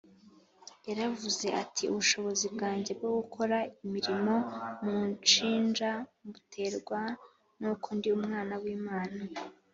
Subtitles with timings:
[0.87, 4.33] Yaravuze ati, ubushobozi bwanjye bwo gukora imirimo
[4.83, 5.89] munshinja
[6.25, 6.99] mbuterwa
[7.59, 9.21] n’uko ndi Umwana w’Imana